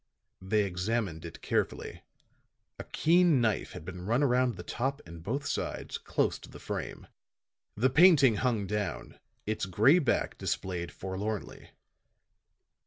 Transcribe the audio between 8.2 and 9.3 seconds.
hung down,